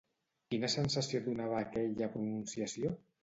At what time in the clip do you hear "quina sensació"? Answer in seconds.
0.53-1.21